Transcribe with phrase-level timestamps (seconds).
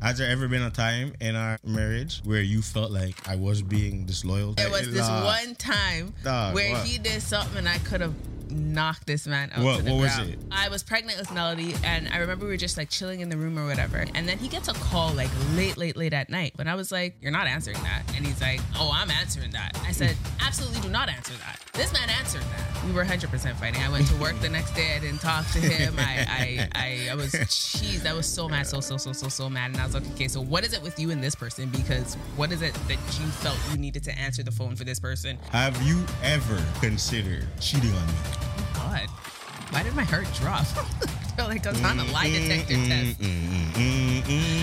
[0.00, 3.62] Has there ever been a time in our marriage where you felt like I was
[3.62, 4.52] being disloyal?
[4.54, 5.24] There was this Nah.
[5.24, 6.86] one time Dog, where what?
[6.86, 8.14] he did something I could have
[8.68, 10.38] knocked this man out What- to the what was it?
[10.52, 13.36] I was pregnant with Melody, and I remember we were just like chilling in the
[13.36, 14.04] room or whatever.
[14.14, 16.52] And then he gets a call like late, late, late at night.
[16.56, 19.78] When I was like, "You're not answering that," and he's like, "Oh, I'm answering that."
[19.86, 22.84] I said, "Absolutely, do not answer that." This man answered that.
[22.84, 23.82] We were 100% fighting.
[23.82, 24.94] I went to work the next day.
[24.96, 25.94] I didn't talk to him.
[25.98, 28.06] I, I, I, I was cheesed.
[28.06, 29.72] I was so mad, so, so, so, so, so mad.
[29.72, 31.68] And I was like, okay, so what is it with you and this person?
[31.68, 34.98] Because what is it that you felt you needed to answer the phone for this
[34.98, 35.38] person?
[35.52, 38.12] Have you ever considered cheating on me?
[38.88, 39.08] God,
[39.70, 40.64] why did my heart drop?
[41.36, 43.20] Feel like I was on a lie detector test.
[43.20, 44.57] Mm-hmm.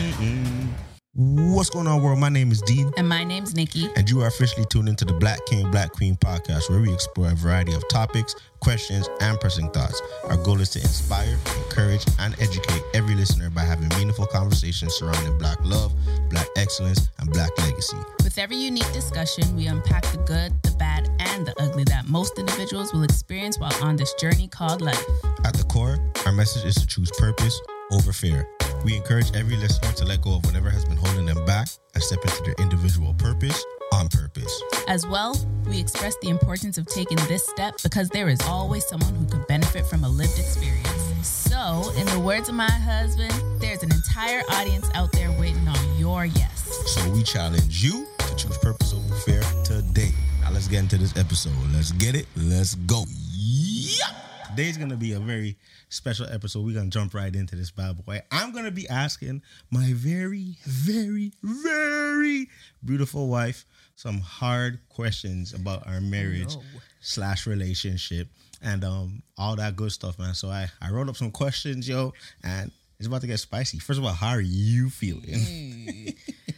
[1.18, 2.20] What's going on, world?
[2.20, 2.92] My name is Dean.
[2.98, 3.90] And my name's Nicky.
[3.96, 7.32] and you are officially tuned into the Black King, Black Queen podcast, where we explore
[7.32, 10.02] a variety of topics, questions, and pressing thoughts.
[10.26, 15.38] Our goal is to inspire, encourage, and educate every listener by having meaningful conversations surrounding
[15.38, 15.94] Black love,
[16.30, 17.95] Black excellence, and Black legacy.
[18.22, 22.38] With every unique discussion, we unpack the good, the bad, and the ugly that most
[22.38, 25.06] individuals will experience while on this journey called life.
[25.45, 27.58] At the core, our message is to choose purpose
[27.94, 28.45] over fear.
[28.84, 32.04] We encourage every listener to let go of whatever has been holding them back and
[32.04, 34.62] step into their individual purpose on purpose.
[34.88, 35.36] As well,
[35.67, 39.48] we express the importance of taking this step because there is always someone who could
[39.48, 40.88] benefit from a lived experience.
[41.22, 45.98] So, in the words of my husband, there's an entire audience out there waiting on
[45.98, 46.66] your yes.
[46.88, 50.12] So we challenge you to choose purpose over fear today.
[50.42, 51.54] Now let's get into this episode.
[51.73, 52.28] Let's get it.
[52.36, 53.06] Let's go.
[53.34, 54.25] Yeah.
[54.56, 55.58] Today's gonna be a very
[55.89, 56.66] special episode.
[56.66, 58.22] We're gonna jump right into this bad boy.
[58.31, 62.48] I'm gonna be asking my very, very, very
[62.81, 63.66] beautiful wife
[63.98, 66.61] some hard questions about our marriage no.
[67.02, 68.30] slash relationship
[68.61, 70.33] and um all that good stuff, man.
[70.33, 73.80] So I I wrote up some questions, yo, and it's about to get spicy.
[73.80, 75.40] First of all, how are you feeling?
[75.40, 76.10] Hmm.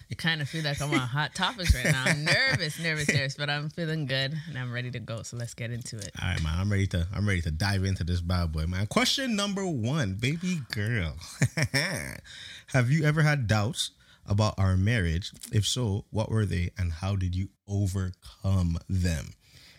[0.10, 2.04] I kind of feel like I'm on hot topics right now.
[2.06, 5.22] I'm nervous, nervous, nervous, but I'm feeling good and I'm ready to go.
[5.24, 6.12] So let's get into it.
[6.22, 6.54] All right, man.
[6.58, 7.08] I'm ready to.
[7.14, 8.88] I'm ready to dive into this bad boy, man.
[8.88, 11.16] Question number one, baby girl.
[12.68, 13.92] Have you ever had doubts
[14.26, 15.32] about our marriage?
[15.52, 19.34] If so, what were they, and how did you overcome them?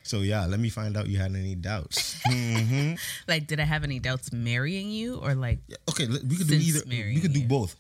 [0.09, 2.21] So yeah, let me find out you had any doubts.
[2.27, 2.95] hmm
[3.27, 5.59] Like, did I have any doubts marrying you or like,
[5.91, 6.81] Okay, we could do either.
[6.89, 7.47] We could do you.
[7.47, 7.77] both,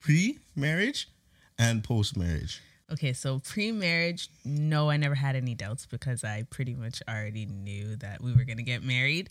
[0.00, 1.08] pre-marriage
[1.58, 2.60] and post-marriage.
[2.92, 7.46] okay, so pre marriage, no, I never had any doubts because I pretty much already
[7.46, 9.30] knew that we were going to get married.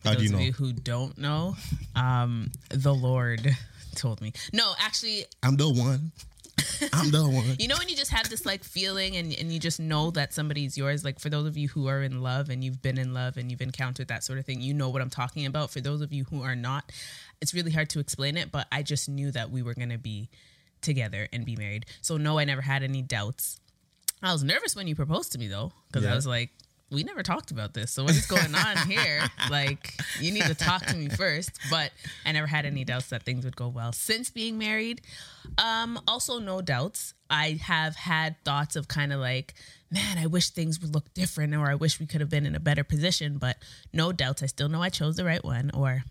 [0.00, 1.56] For How do those you of you who don't know,
[1.96, 3.56] um, the Lord
[3.96, 4.32] told me.
[4.52, 6.12] No, actually, I'm the one.
[6.92, 7.56] I'm the one.
[7.58, 10.32] You know when you just have this like feeling and, and you just know that
[10.32, 11.04] somebody's yours?
[11.04, 13.50] Like for those of you who are in love and you've been in love and
[13.50, 15.70] you've encountered that sort of thing, you know what I'm talking about.
[15.70, 16.90] For those of you who are not,
[17.40, 20.28] it's really hard to explain it, but I just knew that we were gonna be
[20.80, 21.86] together and be married.
[22.02, 23.60] So no, I never had any doubts.
[24.22, 26.12] I was nervous when you proposed to me though, because Yeah.
[26.12, 26.50] I was like,
[26.90, 27.90] we never talked about this.
[27.92, 29.22] So what is going on here?
[29.50, 31.58] Like, you need to talk to me first.
[31.70, 31.90] But
[32.26, 33.92] I never had any doubts that things would go well.
[33.92, 35.00] Since being married,
[35.56, 37.14] um, also no doubts.
[37.30, 39.54] I have had thoughts of kind of like,
[39.90, 42.54] man, I wish things would look different, or I wish we could have been in
[42.54, 43.38] a better position.
[43.38, 43.56] But
[43.92, 44.42] no doubts.
[44.42, 46.04] I still know I chose the right one, or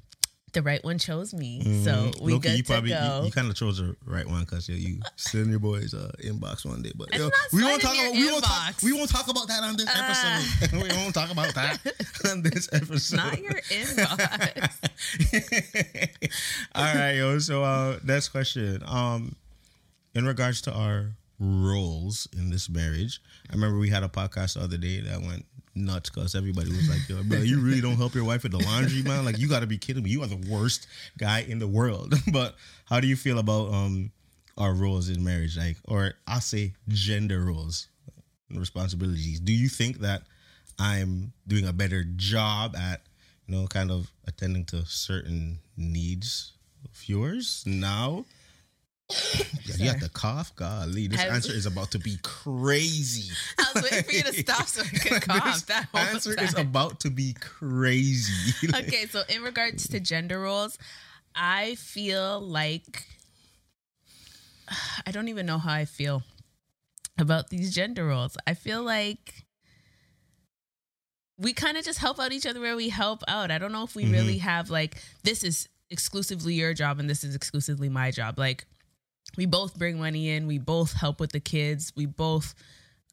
[0.58, 1.62] the right one chose me.
[1.84, 3.20] So we Loki, good you to probably go.
[3.20, 6.66] you, you kind of chose the right one because you send your boys uh, inbox
[6.66, 6.92] one day.
[6.96, 9.78] But yo, we won't talk about we won't talk we won't talk about that on
[9.78, 10.72] this episode.
[10.82, 11.78] we won't talk about that
[12.32, 13.18] on this episode.
[13.18, 14.90] Not your inbox.
[16.76, 17.38] All right, yo.
[17.38, 18.82] So uh, next question.
[18.88, 19.36] Um,
[20.16, 24.62] in regards to our roles in this marriage, I remember we had a podcast the
[24.62, 25.46] other day that went
[25.86, 28.60] nuts because everybody was like, "Yo, bro, you really don't help your wife with the
[28.60, 29.26] laundry, man?
[29.26, 30.10] Like, you got to be kidding me.
[30.10, 32.56] You are the worst guy in the world." but
[32.86, 34.12] how do you feel about um
[34.58, 37.88] our roles in marriage, like, or I say gender roles
[38.50, 39.40] and responsibilities?
[39.40, 40.24] Do you think that
[40.80, 43.02] I'm doing a better job at,
[43.48, 46.54] you know, kind of attending to certain needs
[46.86, 48.26] of yours now?
[49.10, 50.56] Yeah, you have to cough.
[50.56, 53.34] Golly, this answer is about to be crazy.
[53.58, 55.66] I was waiting for you to stop so I could cough.
[55.68, 58.68] That whole answer is about to be crazy.
[58.76, 60.78] okay, so in regards to gender roles,
[61.36, 63.06] I feel like
[65.06, 66.24] I don't even know how I feel
[67.18, 68.38] about these gender roles.
[68.46, 69.46] I feel like
[71.38, 73.52] we kind of just help out each other where we help out.
[73.52, 74.12] I don't know if we Mhm.
[74.12, 78.38] really have like this is exclusively your job and this is exclusively my job.
[78.38, 78.66] Like
[79.38, 82.56] we both bring money in, we both help with the kids, we both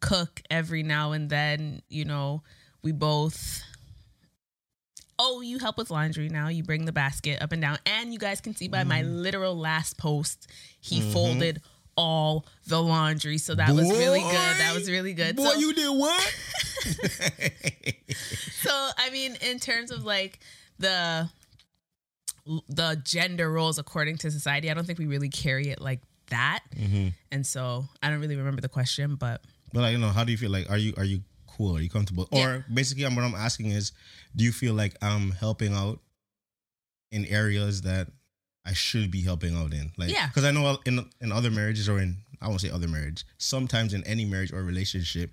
[0.00, 2.42] cook every now and then, you know,
[2.82, 3.62] we both
[5.18, 6.48] oh, you help with laundry now.
[6.48, 7.78] You bring the basket up and down.
[7.86, 9.16] And you guys can see by my Mm-hmm.
[9.16, 10.48] literal last post,
[10.80, 11.60] he folded
[11.96, 13.38] all the laundry.
[13.38, 14.32] So that was really good.
[14.32, 15.36] That was really good.
[15.36, 16.36] Boy, so, you did what?
[18.62, 20.40] so I mean, in terms of like
[20.78, 21.28] the
[22.68, 26.00] the gender roles according to society, I don't think we really carry it like
[26.34, 26.60] that.
[26.76, 27.08] Mm-hmm.
[27.32, 29.40] And so I don't really remember the question, but
[29.72, 30.50] But like, you know, how do you feel?
[30.50, 31.76] Like, are you are you cool?
[31.76, 32.28] Are you comfortable?
[32.31, 32.46] Yeah.
[32.46, 33.92] Or basically, what I'm asking is,
[34.34, 36.00] do you feel like I'm helping out
[37.10, 38.08] in areas that
[38.66, 39.92] I should be helping out in?
[39.96, 40.26] Like, Yeah.
[40.28, 43.25] Because I know in in other marriages or in I won't say other marriage.
[43.38, 45.31] Sometimes in any marriage or relationship,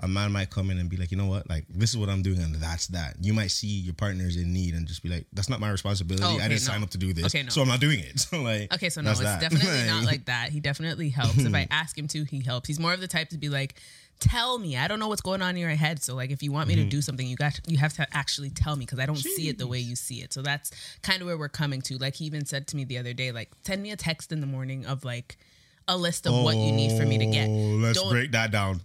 [0.00, 2.08] a man might come in and be like, you know what, like this is what
[2.08, 3.16] I'm doing, and that's that.
[3.20, 6.24] You might see your partner's in need and just be like, that's not my responsibility.
[6.24, 6.56] Oh, I didn't no.
[6.58, 7.48] sign up to do this, Okay, no.
[7.48, 8.20] so I'm not doing it.
[8.28, 9.40] So like, Okay, so no, it's that.
[9.40, 10.50] definitely not like that.
[10.50, 11.38] He definitely helps.
[11.38, 12.68] if I ask him to, he helps.
[12.68, 13.74] He's more of the type to be like,
[14.20, 14.76] "Tell me.
[14.76, 16.02] I don't know what's going on in your head.
[16.02, 16.90] So like, if you want me to mm-hmm.
[16.90, 19.58] do something, you got you have to actually tell me because I don't see it
[19.58, 20.32] the way you see it.
[20.32, 20.70] So that's
[21.02, 21.96] kind of where we're coming to.
[21.98, 24.40] Like he even said to me the other day, like, send me a text in
[24.40, 25.38] the morning of like
[25.88, 27.48] a list of what you need for me to get.
[27.48, 28.82] Oh, Let's Don't- break that down.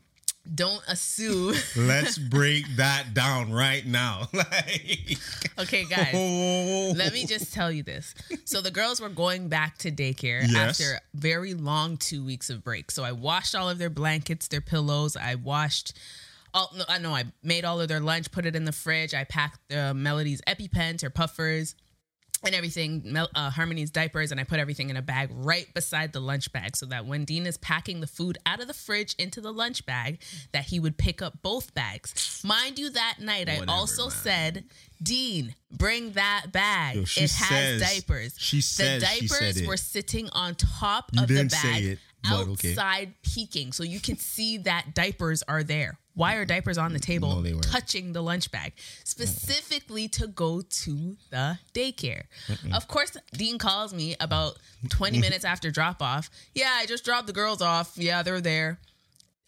[0.53, 1.55] Don't assume.
[1.77, 4.27] Let's break that down right now.
[4.33, 5.17] Like,
[5.59, 6.11] okay, guys.
[6.13, 8.13] oh, Let me just tell you this.
[8.45, 10.81] So the girls were going back to daycare Yes.
[10.81, 12.91] after very long two weeks of break.
[12.91, 15.15] So I washed all of their blankets, their pillows.
[15.15, 15.93] I washed
[16.53, 19.13] all no, I know I made all of their lunch, put it in the fridge.
[19.13, 21.75] I packed the Melody's EpiPens, her puffers,
[22.45, 26.19] and everything, uh, Harmony's diapers, and I put everything in a bag right beside the
[26.19, 29.41] lunch bag so that when Dean is packing the food out of the fridge into
[29.41, 32.41] the lunch bag, that he would pick up both bags.
[32.45, 34.11] Mind you, that night I also man.
[34.11, 34.63] said,
[35.01, 36.95] Dean, bring that bag.
[36.95, 38.35] Yo, it has says- diapers.
[38.37, 39.67] she the said diapers it.
[39.67, 42.71] were sitting on top You of the bag, but okay.
[42.71, 45.97] outside peeking, so you can see that diapers are there.
[46.15, 48.73] Why are diapers on the table, No, touching the lunch bag,
[49.03, 52.23] specifically to go to the daycare?
[52.73, 54.57] Of course, Dean calls me about
[54.89, 56.29] 20 minutes after drop off.
[56.53, 57.93] Yeah, I just dropped the girls off.
[57.97, 58.79] Yeah, they're there.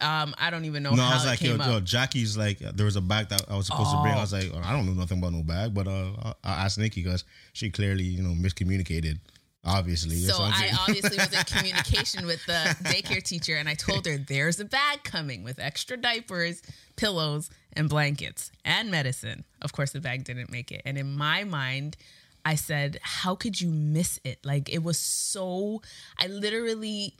[0.01, 2.85] Um, I don't even know no, how I was like, yo, yo, Jackie's like, there
[2.85, 4.13] was a bag that I was supposed to bring.
[4.13, 4.21] I Oh.
[4.21, 7.01] was like, I don't know nothing about no bag, but uh, I, I asked Nicky
[7.01, 7.23] because
[7.53, 9.19] she clearly, you know, miscommunicated.
[9.65, 14.17] Obviously, So I obviously was in communication with the daycare teacher, and I told her
[14.17, 16.61] there's a bag coming with extra diapers,
[16.95, 19.43] pillows, and blankets and medicine.
[19.61, 20.83] Of course, the bag didn't make it.
[20.85, 21.97] And in my mind,
[22.45, 24.39] I said, How could you miss it?
[24.45, 25.81] Like, it was so,
[26.19, 27.15] I literally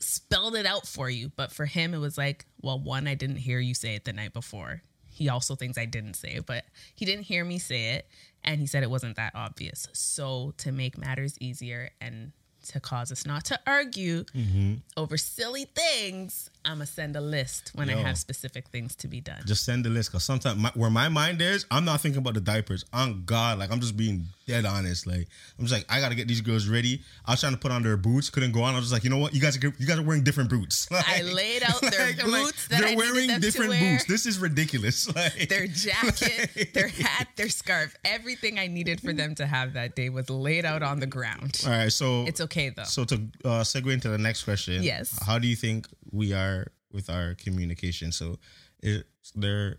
[0.00, 1.30] spelled it out for you.
[1.36, 4.14] But for him, it was like, Well, one, I didn't hear you say it the
[4.14, 4.82] night before.
[5.16, 6.64] He also thinks I didn't say it, but
[6.94, 8.06] he didn't hear me say it.
[8.44, 9.88] And he said it wasn't that obvious.
[9.92, 12.32] So, to make matters easier and
[12.68, 14.74] to cause us not to argue mm-hmm.
[14.96, 19.08] over silly things, I'm going to send a list when I have specific things to
[19.08, 19.40] be done.
[19.46, 22.34] just send the list because sometimes my, where my mind is, I'm not thinking about
[22.34, 22.84] the diapers.
[22.92, 25.06] On God, like I'm just being dead honest.
[25.06, 25.28] Like
[25.58, 27.02] I'm just like I gotta get these girls ready.
[27.24, 28.74] I was trying to put on their boots, couldn't go on.
[28.74, 30.50] I was just like, you know what, you guys are you guys are wearing different
[30.50, 30.88] boots.
[30.92, 34.04] I laid out their like, boots that they're I wearing different boots.
[34.06, 35.08] This is ridiculous.
[35.16, 39.96] Like their jacket, their hat, their scarf, everything I needed for them to have that
[39.96, 41.62] day was laid out on the ground.
[41.64, 42.84] All right, so It's okay though.
[42.84, 43.14] So to
[43.44, 45.18] uh, segue into the next question, Yes.
[45.24, 48.12] How do you think we are with our communication?
[48.12, 48.36] So
[48.82, 49.04] is
[49.34, 49.78] there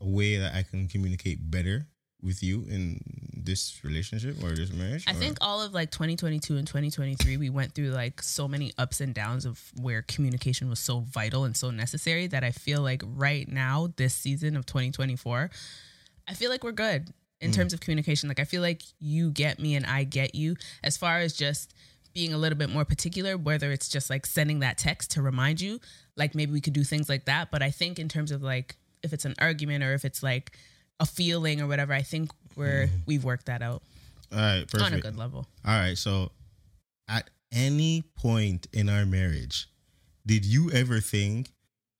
[0.00, 1.86] a way that I can communicate better
[2.22, 3.00] with you in
[3.36, 5.04] this relationship or this marriage?
[5.06, 8.72] I or- think all of like 2022 and 2023, we went through like so many
[8.78, 12.82] ups and downs of where communication was so vital and so necessary that I feel
[12.82, 15.50] like right now, this season of 2024,
[16.28, 17.54] I feel like we're good in mm.
[17.54, 18.28] terms of communication.
[18.28, 21.74] Like, I feel like you get me and I get you as far as just
[22.16, 25.60] being a little bit more particular, whether it's just like sending that text to remind
[25.60, 25.78] you,
[26.16, 27.50] like maybe we could do things like that.
[27.50, 30.52] But I think in terms of like if it's an argument or if it's like
[31.00, 32.96] a feeling or whatever, I think we're mm-hmm.
[33.06, 33.82] we've worked that out
[34.32, 34.92] all right, perfect.
[34.92, 35.46] on a good level.
[35.64, 36.30] All right, so
[37.08, 39.68] at any point in our marriage,
[40.26, 41.50] did you ever think,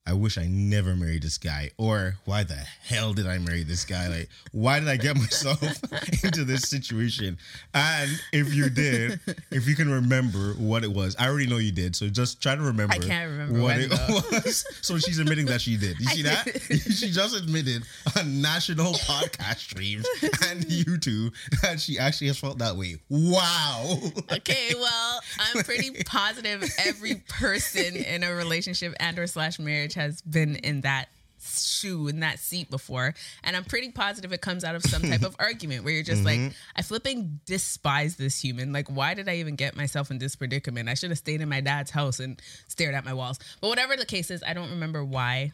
[0.07, 1.71] I wish I never married this guy?
[1.79, 4.07] Or why the hell did I marry this guy?
[4.07, 5.61] Like, why did I get myself
[6.25, 7.39] into this situation?
[7.75, 9.19] And if you did,
[9.51, 11.97] if you can remember what it was, I already know you did.
[11.97, 12.95] So just try to remember.
[12.95, 14.21] I can't remember what it though.
[14.33, 14.65] was.
[14.81, 15.99] So she's admitting that she did.
[15.99, 16.45] You see that?
[16.71, 17.83] she just admitted
[18.17, 20.07] on national podcast streams
[20.49, 21.33] and YouTube
[21.63, 22.97] that she actually has felt that way.
[23.09, 23.99] Wow.
[24.31, 30.23] Okay, well, I'm pretty positive every person in a relationship and or slash marriage has
[30.23, 34.75] been in that shoe in that seat before and i'm pretty positive it comes out
[34.75, 36.41] of some type of argument where you're just like
[36.75, 40.89] i flipping despise this human like why did i even get myself in this predicament
[40.89, 43.97] i should have stayed in my dad's house and stared at my walls but whatever
[43.97, 45.53] the case is i don't remember why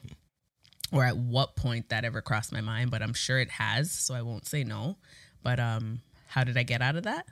[0.92, 4.14] or at what point that ever crossed my mind, but I'm sure it has, so
[4.14, 4.96] I won't say no.
[5.42, 7.26] But um, how did I get out of that?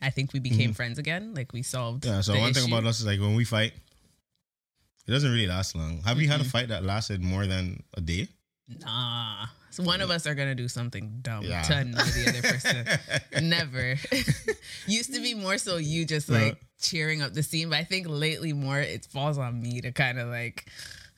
[0.00, 1.34] I think we became friends again.
[1.34, 2.04] Like we solved.
[2.04, 2.14] Mm-hmm.
[2.14, 2.20] Yeah.
[2.22, 3.72] So one thing about us is like when we fight,
[5.08, 6.02] it doesn't really last long.
[6.04, 6.50] Have you had a Mm-hmm.
[6.50, 8.28] fight that lasted more than a day?
[8.80, 9.46] Nah.
[9.70, 11.62] So one of us are gonna do something dumb Yeah.
[11.62, 13.48] to annoy the other person.
[13.48, 13.96] Never.
[14.86, 16.56] Used to be more so you just like Uh.
[16.80, 20.18] cheering up the scene, but I think lately more it falls on me to kind
[20.18, 20.66] of like,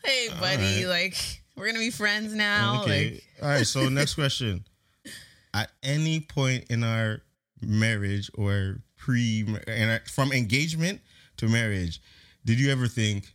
[0.05, 1.17] hey buddy, like
[1.57, 2.83] we're gonna be friends now.
[2.83, 3.11] Okay.
[3.15, 3.67] Like All right.
[3.67, 4.65] So next question.
[5.55, 7.23] At any point in our
[7.61, 11.01] marriage or pre in our- from engagement
[11.39, 12.01] to marriage,
[12.45, 13.33] did you ever think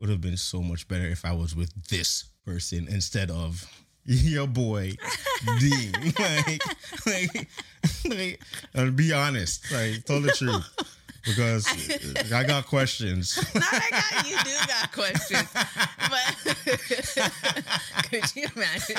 [0.00, 3.64] would have been so much better if I was with this person instead of
[4.04, 4.96] your boy
[5.58, 5.92] Dean?
[6.18, 6.62] like,
[7.06, 7.48] like,
[8.08, 8.40] like,
[8.74, 9.70] and be honest.
[9.70, 10.66] Like, tell the truth.
[11.24, 11.66] Because
[12.32, 13.38] I got questions.
[13.54, 15.48] not I got you do got questions.
[16.08, 16.36] But
[18.10, 18.96] could you imagine?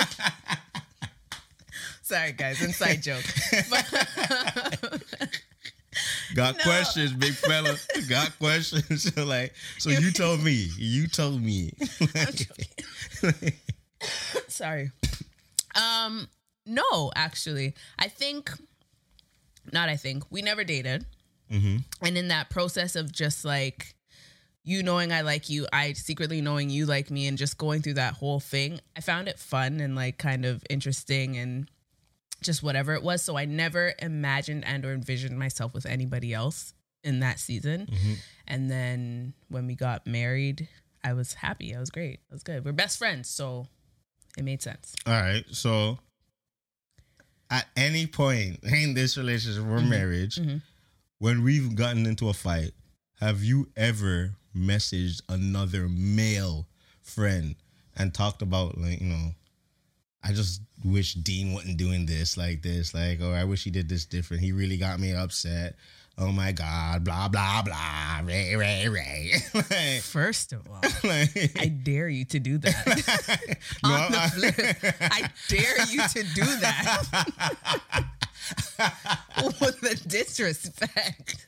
[2.04, 3.24] Sorry guys, inside joke.
[3.72, 3.86] But
[6.36, 6.64] Got No.
[6.64, 7.76] questions, big fella.
[8.10, 9.14] Got questions.
[9.14, 10.70] So like, so you told me.
[10.78, 11.74] You told me.
[14.48, 14.92] sorry.
[15.76, 16.28] Um,
[16.66, 18.52] no, actually, I think
[19.72, 19.90] not.
[19.90, 21.06] I think we never dated,
[21.50, 23.94] and in that process of just like
[24.64, 27.96] you knowing I like you, I secretly knowing you like me, and just going through
[27.96, 31.70] that whole thing, I found it fun and like kind of interesting and
[32.42, 33.22] just whatever it was.
[33.22, 37.88] So I never imagined and or envisioned myself with anybody else in that season.
[37.92, 38.14] Mm-hmm.
[38.48, 40.68] And then when we got married,
[41.04, 41.76] I was happy.
[41.76, 42.20] I was great.
[42.30, 42.66] I was good.
[42.66, 43.68] We're best friends, so
[44.38, 44.96] it made sense.
[45.06, 45.44] All right.
[45.52, 46.00] So
[47.50, 49.90] at any point in this relationship or mm-hmm.
[49.90, 50.58] marriage, mm-hmm.
[51.20, 52.72] when we've gotten into a fight,
[53.20, 56.68] have you ever messaged another male
[57.02, 57.56] friend
[57.96, 59.32] and talked about like, you know,
[60.24, 63.90] I just wish Dean wasn't doing this like this, like, or I wish he did
[63.90, 64.44] this different.
[64.44, 65.76] He really got me upset.
[66.18, 69.32] Oh my God, blah blah blah, ray ray ray.
[69.56, 73.58] like, First of all, like- I dare you to do that.
[73.84, 77.04] No, On the flip, I dare you to do that.
[79.60, 81.48] With the disrespect.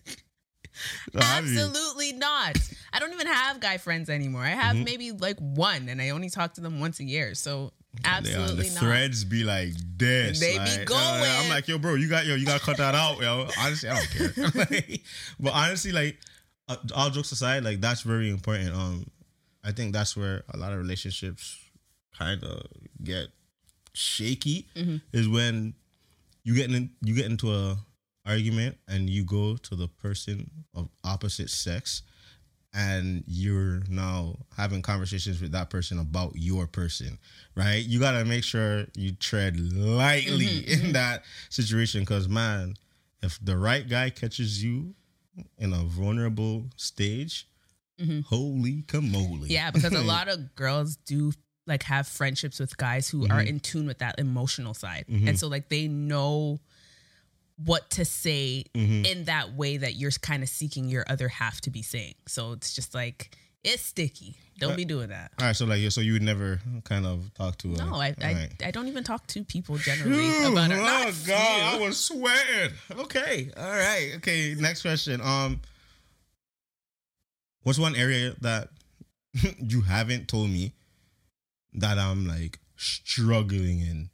[1.13, 1.20] you?
[1.22, 2.58] Absolutely not.
[2.92, 4.42] I don't even have guy friends anymore.
[4.44, 4.84] I have Mm-hmm.
[4.86, 7.36] maybe like one, and I only talk to them once a year.
[7.36, 7.74] So
[8.06, 8.80] absolutely the not.
[8.80, 10.40] threads be like this.
[10.40, 11.24] They be like, uh, going.
[11.24, 13.48] I'm like, yo, bro, you got yo, you got to cut that out, yo.
[13.60, 14.52] Honestly, I don't care.
[14.56, 15.02] Like,
[15.40, 16.18] but honestly, like,
[16.70, 18.74] uh, all jokes aside, like that's very important.
[18.76, 19.06] Um,
[19.64, 21.58] I think that's where a lot of relationships
[22.18, 22.66] kind of
[23.04, 23.28] get
[23.94, 24.68] shaky.
[24.76, 24.98] Mm-hmm.
[25.12, 25.74] Is when
[26.44, 27.78] you get in, you get into a
[28.26, 32.04] argument and you go to the person of opposite sex
[32.74, 37.20] and you're now having conversations with that person about your person,
[37.56, 37.84] right?
[37.86, 42.75] You got to make sure you tread lightly Mm-hmm, in that situation because, man,
[43.22, 44.96] if the right guy catches you
[45.58, 47.48] in a vulnerable stage,
[48.27, 49.38] holy camole.
[49.38, 49.46] Mm-hmm.
[49.48, 51.32] Yeah, because a lot of girls do
[51.65, 55.06] like have friendships with guys who are in tune with that emotional side.
[55.08, 56.60] And so like they know
[57.58, 61.70] what to say in that way that you're kind of seeking your other half to
[61.70, 62.16] be saying.
[62.28, 64.36] So it's just like it's sticky.
[64.60, 65.32] Don't be doing that.
[65.40, 68.16] All right, so like, so you would never kind of talk to a, No, I
[68.22, 68.50] I, right.
[68.64, 70.76] I don't even talk to people generally Phew, about it.
[70.76, 72.72] oh Not god, I was sweating.
[72.92, 74.56] Okay, all right, okay.
[74.58, 75.20] Next question.
[75.22, 75.60] Um,
[77.64, 78.70] what's one area that
[79.60, 80.74] you haven't told me
[81.74, 84.10] that I'm like struggling in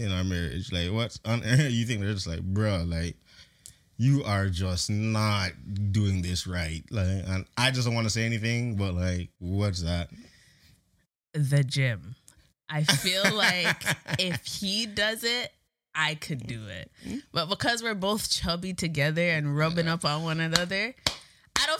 [0.00, 0.72] in our marriage?
[0.72, 3.16] Like, what's on you think they're just like, bro, like
[3.96, 5.50] you are just not
[5.92, 6.82] doing this right.
[6.90, 10.08] Like, and I just don't want to say anything, but like, what's that?
[11.32, 12.16] the gym.
[12.68, 13.82] I feel like
[14.18, 15.52] if he does it,
[15.94, 16.90] I could do it.
[17.06, 17.18] Mm-hmm.
[17.32, 20.94] But because we're both chubby together and rubbing up on one another,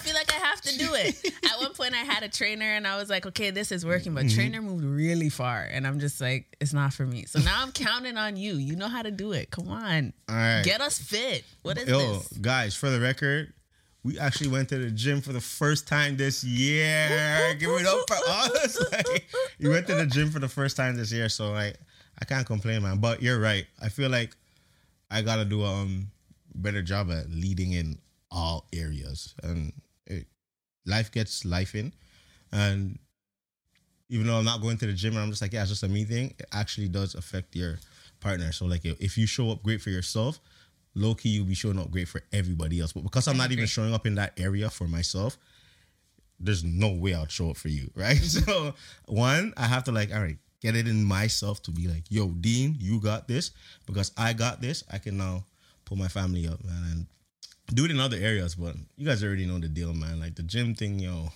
[0.00, 1.34] don't feel like I have to do it.
[1.52, 4.14] At one point, I had a trainer and I was like, okay, this is working,
[4.14, 5.68] but trainer moved really far.
[5.70, 7.24] And I'm just like, it's not for me.
[7.26, 8.54] So now I'm counting on you.
[8.54, 9.50] You know how to do it.
[9.50, 10.12] Come on.
[10.28, 11.44] All right, Get us fit.
[11.62, 12.28] What is Yo, this?
[12.40, 13.52] guys, for the record,
[14.02, 17.54] we actually went to the gym for the first time this year.
[17.58, 18.78] Give it up for us.
[18.92, 19.28] Like,
[19.58, 21.76] we went to the gym for the first time this year, so like
[22.20, 22.98] I can't complain, man.
[22.98, 23.66] But you're right.
[23.80, 24.34] I feel like
[25.10, 26.10] I gotta do a um,
[26.54, 27.98] better job at leading in
[28.30, 29.72] all areas, and
[30.90, 31.92] life gets life in,
[32.52, 32.98] and
[34.10, 35.84] even though I'm not going to the gym and I'm just like, yeah, it's just
[35.84, 37.78] a me thing, it actually does affect your
[38.20, 38.52] partner.
[38.52, 40.40] So like if you show up great for yourself,
[40.94, 42.92] low key you'll be showing up great for everybody else.
[42.92, 45.38] But because I'm not even showing up in that area for myself,
[46.40, 48.16] there's no way I'll show up for you, right?
[48.16, 48.74] so
[49.06, 52.28] one, I have to like, all right, get it in myself to be like, yo,
[52.28, 53.52] Dean, you got this
[53.86, 54.82] because I got this.
[54.90, 55.44] I can now
[55.84, 57.06] pull my family up, man, and
[57.74, 58.54] do it in other areas.
[58.54, 60.20] But you guys already know the deal, man.
[60.20, 61.30] Like the gym thing, yo,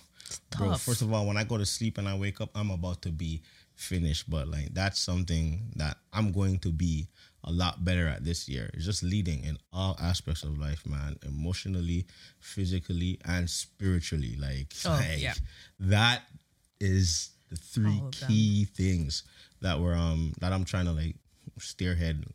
[0.57, 0.75] bro.
[0.75, 3.09] First of all, when I go to sleep and I wake up, I'm about to
[3.09, 3.41] be
[3.75, 4.29] finished.
[4.29, 7.07] But like that's something that I'm going to be
[7.43, 8.69] a lot better at this year.
[8.73, 11.15] It's just leading in all aspects of life, man.
[11.25, 12.05] Emotionally,
[12.39, 14.35] physically, and spiritually.
[14.39, 15.33] Like, Oh, like yeah.
[15.79, 16.23] that
[16.79, 19.23] is the three key things
[19.61, 21.15] that were um that I'm trying to like
[21.59, 22.25] steer head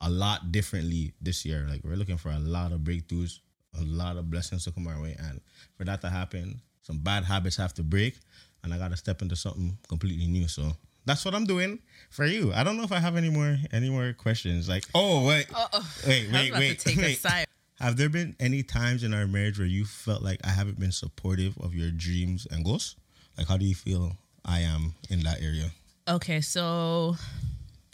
[0.00, 1.66] a lot differently this year.
[1.68, 3.40] Like we're looking for a lot of breakthroughs,
[3.78, 5.40] a lot of blessings to come our way, and
[5.76, 8.18] for that to happen, some bad habits have to break,
[8.62, 10.48] and I got to step into something completely new.
[10.48, 10.72] So
[11.04, 11.78] that's what I'm doing
[12.10, 12.52] for you.
[12.54, 14.68] I don't know if I have any more any more questions.
[14.68, 15.94] Like, oh wait, Uh-oh.
[16.06, 17.18] wait, wait, wait, to take a wait.
[17.18, 17.46] side.
[17.80, 20.90] Have there been any times in our marriage where you felt like I haven't been
[20.90, 22.96] supportive of your dreams and goals?
[23.36, 25.70] Like, how do you feel I am in that area?
[26.08, 27.14] Okay, so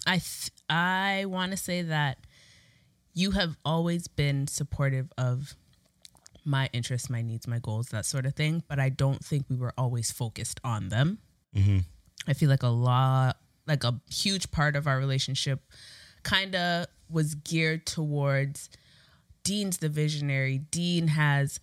[0.06, 2.18] I th- I want to say that
[3.12, 5.54] you have always been supportive of
[6.44, 8.62] my interests, my needs, my goals, that sort of thing.
[8.68, 11.18] But I don't think we were always focused on them.
[12.26, 15.60] I feel like a lot, like a huge part of our relationship,
[16.22, 18.68] kind of was geared towards
[19.44, 20.58] Dean's the visionary.
[20.58, 21.60] Dean has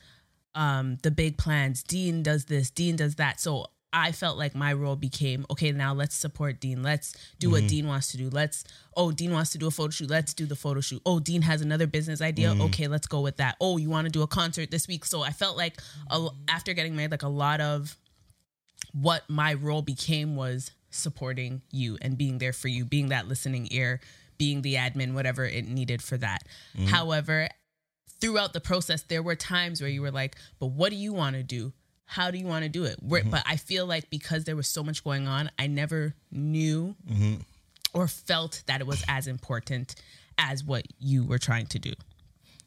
[0.55, 1.84] um the big plans.
[1.84, 3.39] Dean does this, Dean does that.
[3.39, 6.81] So I felt like my role became okay, now let's support Dean.
[6.81, 7.67] Let's do what mm-hmm.
[7.67, 8.29] Dean wants to do.
[8.29, 8.63] Let's
[8.95, 10.10] oh, Dean wants to do a photo shoot.
[10.10, 11.01] Let's do the photo shoot.
[11.05, 12.50] Oh, Dean has another business idea.
[12.50, 12.62] Mm-hmm.
[12.63, 13.57] Okay, let's go with that.
[13.60, 15.05] Oh, you want to do a concert this week.
[15.05, 17.95] So I felt like a, after getting married like a lot of
[18.93, 23.67] what my role became was supporting you and being there for you, being that listening
[23.71, 24.00] ear,
[24.38, 26.43] being the admin, whatever it needed for that.
[26.75, 26.88] Mm-hmm.
[26.88, 27.50] However,
[28.19, 31.36] throughout the process, there were times where you were like, but what do you want
[31.36, 31.74] to do?
[32.12, 32.98] How do you want to do it?
[33.01, 33.30] Where, mm-hmm.
[33.30, 37.36] But I feel like because there was so much going on, I never knew mm-hmm.
[37.94, 39.96] or felt that it was as important
[40.38, 41.94] as what you were trying to do.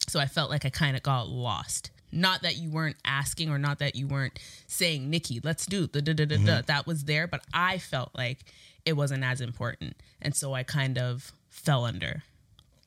[0.09, 1.91] So I felt like I kind of got lost.
[2.11, 6.00] Not that you weren't asking or not that you weren't saying, Nicky, let's do the
[6.00, 6.43] da da da da.
[6.43, 6.61] Mm-hmm.
[6.65, 8.47] That was there, but I felt like
[8.87, 9.95] it wasn't as important.
[10.23, 12.23] And so I kind of fell under.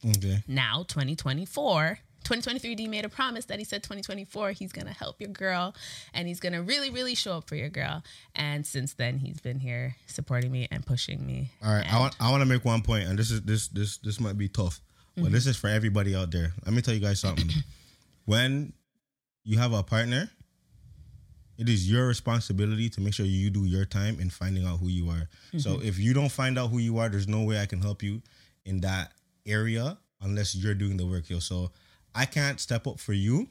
[0.03, 0.43] Okay.
[0.47, 5.21] Now, 2024, 2023, D made a promise that he said 2024, he's going to help
[5.21, 5.73] your girl
[6.13, 8.03] and he's going to really, really show up for your girl.
[8.35, 11.51] And since then, he's been here supporting me and pushing me.
[11.63, 13.97] All right, I want I want to make one point, and this is this this
[13.99, 14.81] this might be tough,
[15.15, 15.33] but mm-hmm.
[15.33, 16.51] this is for everybody out there.
[16.65, 17.49] Let me tell you guys something.
[18.25, 18.73] when
[19.45, 20.29] you have a partner,
[21.57, 24.89] it is your responsibility to make sure you do your time in finding out who
[24.89, 25.29] you are.
[25.57, 25.87] So mm-hmm.
[25.87, 28.21] if you don't find out who you are, there's no way I can help you
[28.65, 29.13] in that
[29.45, 31.39] area unless you're doing the work, yo.
[31.39, 31.71] So
[32.17, 33.47] I can't step up for you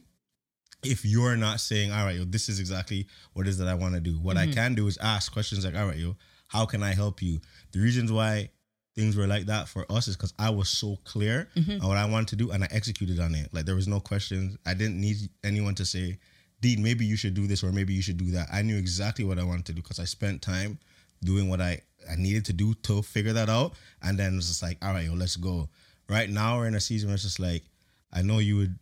[0.82, 3.74] if you're not saying, all right, yo, this is exactly what it is that I
[3.74, 4.18] want to do.
[4.18, 4.54] What I mm-hmm.
[4.54, 6.16] can do is ask questions like, all right, yo,
[6.48, 7.40] how can I help you?
[7.72, 8.50] The reasons why
[8.96, 11.80] things were like that for us is because I was so clear mm-hmm.
[11.80, 13.52] on what I wanted to do and I executed on it.
[13.52, 14.56] Like there was no questions.
[14.66, 16.18] I didn't need anyone to say,
[16.60, 18.48] Dean, maybe you should do this or maybe you should do that.
[18.52, 20.78] I knew exactly what I wanted to do because I spent time
[21.22, 23.74] doing what I, I needed to do to figure that out.
[24.02, 25.68] And then it was just like, all right, yo, let's go.
[26.08, 27.64] Right now we're in a season where it's just like,
[28.12, 28.78] I know you would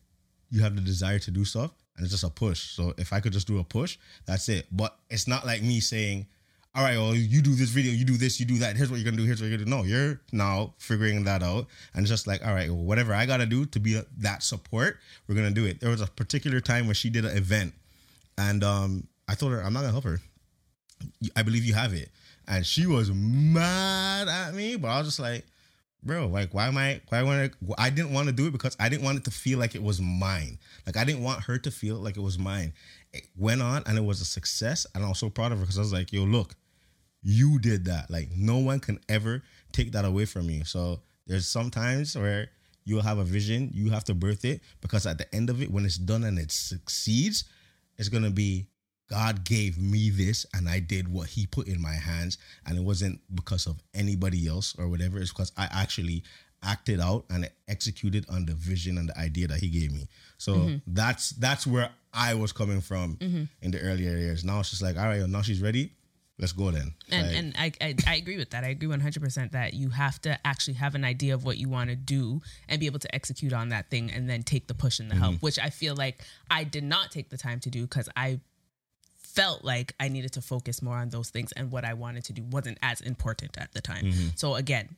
[0.51, 2.71] you have the desire to do stuff and it's just a push.
[2.71, 4.67] So if I could just do a push, that's it.
[4.73, 6.27] But it's not like me saying,
[6.75, 8.77] all right, well, you do this video, you do this, you do that.
[8.77, 9.25] Here's what you're gonna do.
[9.25, 9.77] Here's what you're gonna do.
[9.77, 13.27] No, you're now figuring that out, and it's just like, all right, well, whatever I
[13.27, 15.79] gotta do to be that support, we're gonna do it.
[15.79, 17.75] There was a particular time when she did an event,
[18.37, 20.21] and um, I told her I'm not gonna help her.
[21.37, 22.09] I believe you have it,
[22.49, 25.47] and she was mad at me, but I was just like,
[26.05, 27.01] bro, like, why am I?
[27.09, 27.75] Why want to?
[27.79, 29.83] I didn't want to do it because I didn't want it to feel like it
[29.83, 30.59] was mine.
[30.87, 32.73] Like I didn't want her to feel like it was mine.
[33.12, 35.64] It went on and it was a success, and I was so proud of her
[35.64, 36.55] because I was like, yo, look,
[37.23, 38.11] you did that.
[38.11, 40.64] Like no one can ever take that away from you.
[40.64, 42.51] So there's sometimes where
[42.85, 45.71] you'll have a vision, you have to birth it because at the end of it,
[45.71, 47.45] when it's done and it succeeds,
[47.97, 48.69] it's gonna be
[49.11, 52.38] God gave me this and I did what he put in my hands.
[52.67, 55.19] And it wasn't because of anybody else or whatever.
[55.19, 56.25] It's because I actually
[56.62, 60.09] acted out and executed on the vision and the idea that he gave me.
[60.38, 60.77] So mm-hmm.
[60.87, 63.45] that's that's where I was coming from mm-hmm.
[63.61, 64.45] in the earlier years.
[64.45, 65.93] Now it's just like, all right, now she's ready.
[66.38, 66.95] Let's go then.
[67.12, 68.64] And Like, and I, I I agree with that.
[68.64, 71.59] I agree one hundred percent that you have to actually have an idea of what
[71.59, 74.67] you want to do and be able to execute on that thing, and then take
[74.67, 75.25] the push and the mm-hmm.
[75.25, 78.40] help, which I feel like I did not take the time to do because I
[79.35, 82.33] felt like I needed to focus more on those things, and what I wanted to
[82.33, 84.05] do wasn't as important at the time.
[84.05, 84.29] Mm-hmm.
[84.37, 84.97] So again,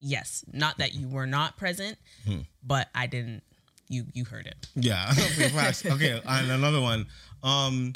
[0.00, 2.40] yes, not that you were not present, hmm.
[2.62, 3.42] but I didn't.
[3.88, 4.66] You you heard it.
[4.74, 5.12] Yeah.
[5.86, 7.06] Okay, and another one.
[7.42, 7.92] Um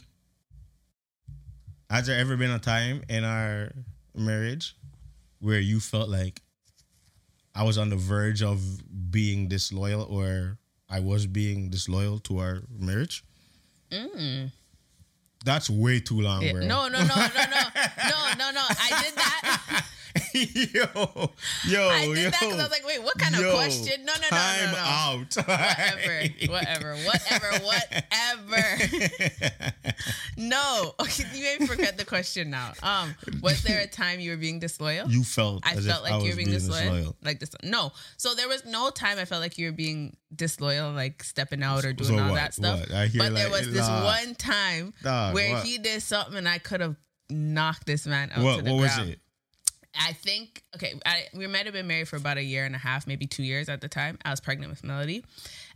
[1.91, 3.73] has there ever been a time in our
[4.15, 4.77] marriage
[5.41, 6.43] where you felt like
[7.55, 8.61] I was on the verge of
[9.11, 10.59] being disloyal or
[10.91, 13.25] I was being disloyal to our marriage?
[13.91, 14.53] Mm.
[15.45, 16.43] That's way too long.
[16.43, 16.53] Yeah.
[16.53, 16.67] bro.
[16.67, 17.63] No, no, no, no, no,
[18.09, 18.65] no, no, no.
[18.69, 19.87] I did that.
[20.35, 21.31] yo,
[21.67, 22.31] yo, I did yo.
[22.31, 24.05] that because I was like, wait, what kind of question?
[24.05, 24.79] No, no, no, time no, no.
[24.79, 25.37] out.
[26.49, 28.63] Whatever, whatever, whatever, whatever.
[30.37, 32.73] no, okay, you may forget the question now.
[32.83, 35.09] Um, was there a time you were being disloyal?
[35.09, 36.93] You felt I felt like I you were being disloyal.
[36.95, 37.17] disloyal.
[37.23, 37.93] Like this, no.
[38.17, 41.85] So there was no time I felt like you were being disloyal, like stepping out
[41.85, 42.37] or doing So all what?
[42.37, 42.81] that stuff.
[42.81, 42.93] What?
[42.93, 44.05] I hear but there was this nah.
[44.05, 45.65] one time Dog, where what?
[45.65, 46.97] he did something and I could have
[47.31, 49.21] knocked this man out to What the what was it?
[49.99, 50.95] I think okay.
[51.07, 53.43] I, we might have been married for about a year and a half, maybe two
[53.43, 54.19] years at the time.
[54.25, 55.25] I was pregnant with Melody,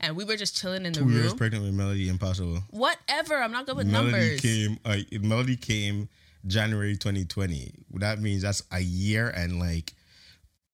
[0.01, 1.15] and we were just chilling in the Two room.
[1.15, 2.61] years pregnant with Melody Impossible.
[2.71, 3.37] Whatever.
[3.37, 4.41] I'm not good with Melody numbers.
[4.41, 4.79] came.
[4.85, 6.09] Uh, Melody came
[6.47, 7.73] January 2020.
[7.95, 9.95] That means that's a year and like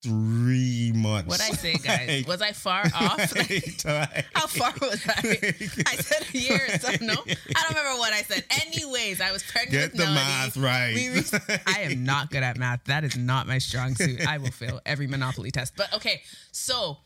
[0.03, 1.29] three months.
[1.29, 2.09] What I say, guys?
[2.09, 3.35] Like- was I far off?
[3.37, 5.45] Like, Like- how far was I?
[5.87, 7.07] I said a year or something.
[7.07, 8.45] No, I don't remember what I said.
[8.67, 10.25] Anyways, I was pregnant Get with the Melody.
[10.25, 10.95] math right.
[10.95, 12.85] We re- I am not good at math.
[12.85, 14.27] That is not my strong suit.
[14.27, 15.75] I will fail every Monopoly test.
[15.77, 16.99] But okay, so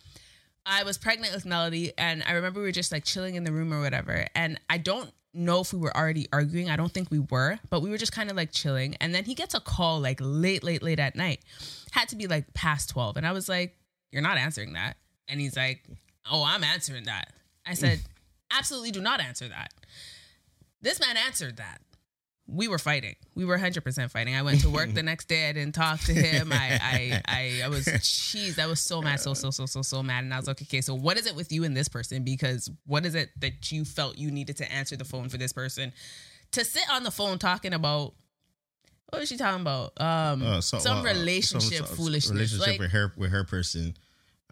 [0.65, 3.53] I was pregnant with Melody, and I remember we were just like chilling in the
[3.53, 4.27] room or whatever.
[4.35, 6.71] And I don't know if we were already arguing.
[6.71, 8.95] I don't think we were, but we were just kind of like chilling.
[8.97, 11.41] And then he gets a call like late, late, late at night.
[11.91, 13.17] Had to be like past 12.
[13.17, 13.77] And I was like,
[14.11, 14.97] You're not answering that.
[15.29, 15.85] And he's like,
[16.31, 17.33] Oh, I'm answering that.
[17.67, 18.01] I said,
[18.51, 19.73] Absolutely do not answer that.
[20.81, 21.81] This man answered that
[22.47, 23.15] we were fighting.
[23.35, 24.35] We were 100% fighting.
[24.35, 25.49] I went to work the next day.
[25.49, 26.53] I didn't talk to him.
[26.53, 30.03] I, I, I, I was, jeez, I was so mad, so, so, so, so, so
[30.03, 30.25] mad.
[30.25, 32.25] And I was like, okay, so what is it with you and this person?
[32.25, 35.53] Because what is it that you felt you needed to answer the phone for this
[35.53, 35.93] person?
[36.53, 38.15] To sit on the phone talking about,
[39.09, 39.93] what was she talking about?
[40.01, 42.33] Um, Uh, so- some uh, uh, relationship some- foolishness.
[42.33, 43.95] Relationship like, with her with her person.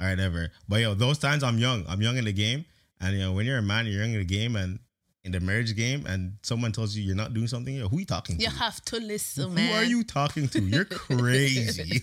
[0.01, 0.51] or whatever.
[0.69, 1.85] But yo, those times I'm young.
[1.89, 2.65] I'm young in the game,
[3.01, 4.79] and you know when you're a man, you're young in the game, and
[5.25, 7.77] in the marriage game, and someone tells you you're not doing something.
[7.77, 8.43] who are you talking to?
[8.43, 9.75] you have to listen, who man.
[9.75, 10.61] are you talking to?
[10.63, 12.03] You're crazy.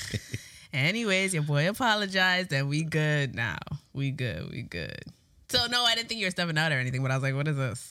[0.72, 3.58] Anyways, your boy apologized and we good now.
[3.92, 4.50] We good.
[4.50, 5.02] We good.
[5.48, 7.34] So no, I didn't think you were stepping out or anything, but I was like,
[7.34, 7.90] what is this?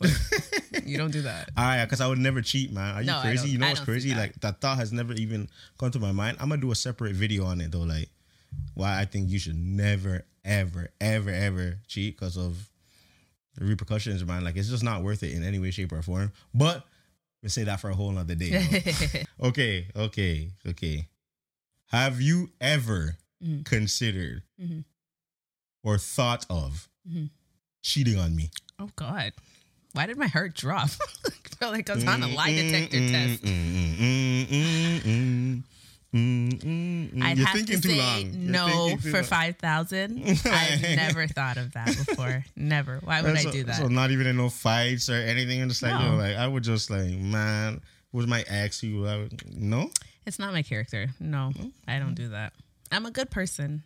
[0.72, 1.50] Like, you don't do that.
[1.58, 2.96] All right, because I would never cheat, man.
[2.96, 3.50] Are you No, crazy?
[3.50, 4.16] You know I what's crazy?
[4.16, 6.38] Like that thought has never even come to my mind.
[6.40, 7.80] I'm gonna do a separate video on it though.
[7.80, 8.10] Like
[8.76, 12.70] why I think you should never, ever, ever, ever cheat because of
[13.60, 14.44] the repercussions, man.
[14.44, 16.32] Like it's just not worth it in any way, shape, or form.
[16.54, 16.84] But
[17.44, 19.26] we'll say that for a whole other day.
[19.44, 21.08] okay, okay, okay.
[21.88, 23.64] Have you ever Mhm.
[23.66, 24.84] considered Mhm.
[25.84, 27.30] or thought of Mhm.
[27.84, 28.50] cheating on me?
[28.80, 29.34] oh God.
[29.94, 30.90] Why did my heart drop?
[31.26, 32.52] I felt like I was on a lie
[36.14, 37.24] Mm, detector test.
[37.24, 38.34] I'd You're have thinking to too say long.
[38.34, 39.24] You're no too for long.
[39.24, 40.24] five thousand.
[40.46, 42.44] I've never thought of that before.
[42.56, 43.00] Never.
[43.04, 43.76] Why would I do that?
[43.76, 45.62] So not even in no fights or anything.
[45.62, 49.06] And just like, you know, like I would just like, man, was my ex You
[49.08, 49.92] I would no?
[50.26, 51.10] It's not my character.
[51.20, 51.52] No?
[51.88, 52.54] I don't do that.
[52.92, 53.84] I'm a good person.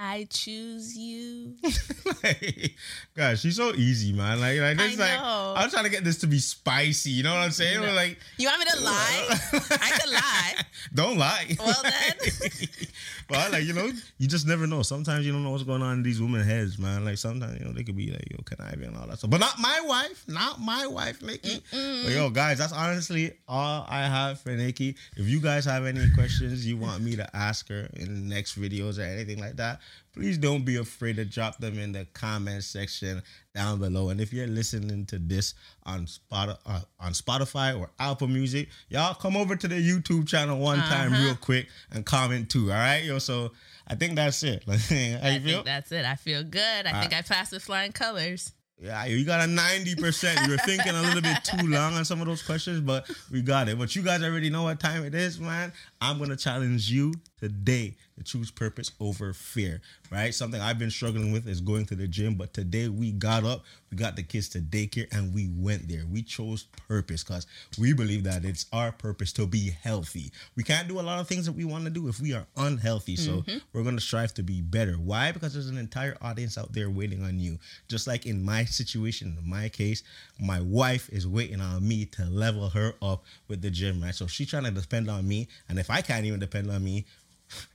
[0.00, 1.54] I choose you.
[3.16, 4.40] Gosh, she's so easy, man.
[4.40, 5.54] Like, like this, I like know.
[5.56, 7.10] I'm trying to get this to be spicy.
[7.10, 7.80] You know what I'm saying?
[7.80, 7.92] No.
[7.92, 9.26] Like, You want me to lie?
[9.52, 10.54] I could lie.
[10.94, 11.56] Don't lie.
[11.58, 12.14] Well, then.
[13.28, 14.82] but like you know, you just never know.
[14.82, 17.04] Sometimes you don't know what's going on in these women's heads, man.
[17.04, 19.40] Like sometimes you know they could be like yo conniving and all that stuff, but
[19.40, 21.60] not my wife, not my wife, Nicky.
[21.70, 24.94] But yo, guys, that's honestly all I have for Nicky.
[25.16, 28.58] If you guys have any questions you want me to ask her in the next
[28.58, 29.80] videos or anything like that,
[30.14, 33.22] please don't be afraid to drop them in the comment section
[33.54, 34.08] down below.
[34.10, 39.14] And if you're listening to this on Spot uh, on Spotify or Apple Music, y'all
[39.14, 41.22] come over to the YouTube channel one time Uh-huh.
[41.24, 42.70] real quick and comment too.
[42.72, 43.18] All right, yo.
[43.18, 43.52] So
[43.86, 44.64] I think that's it.
[44.68, 44.78] How you
[45.22, 45.54] I feel?
[45.56, 46.04] think that's it.
[46.04, 46.86] I feel good.
[46.86, 48.52] I think I passed with flying colors.
[48.80, 50.44] Yeah, you got a 90%.
[50.46, 53.42] You were thinking a little bit too long on some of those questions, but we
[53.42, 53.76] got it.
[53.76, 55.72] But you guys already know what time it is, man.
[56.00, 59.80] I'm going to challenge you today to choose purpose over fear,
[60.10, 60.34] right?
[60.34, 63.64] Something I've been struggling with is going to the gym, but today we got up,
[63.90, 66.04] we got the kids to daycare, and we went there.
[66.10, 67.46] We chose purpose because
[67.78, 70.30] we believe that it's our purpose to be healthy.
[70.56, 72.46] We can't do a lot of things that we want to do if we are
[72.56, 73.16] unhealthy.
[73.16, 73.58] So mm-hmm.
[73.72, 74.94] we're going to strive to be better.
[74.94, 75.32] Why?
[75.32, 77.58] Because there's an entire audience out there waiting on you.
[77.88, 80.02] Just like in my situation, in my case,
[80.40, 84.14] my wife is waiting on me to level her up with the gym, right?
[84.14, 85.48] So she's trying to depend on me.
[85.68, 87.06] And if I can't even depend on me,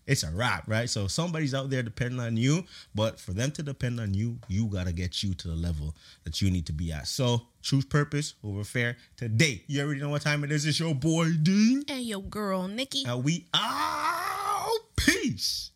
[0.05, 0.87] it's a wrap, right?
[0.89, 4.67] So somebody's out there depending on you, but for them to depend on you, you
[4.67, 5.95] gotta get you to the level
[6.25, 7.07] that you need to be at.
[7.07, 9.63] So choose purpose over fear today.
[9.67, 10.65] You already know what time it is.
[10.67, 13.03] It's your boy Dean, And your girl, Nicky.
[13.05, 14.69] and we out.
[14.95, 15.71] Peace.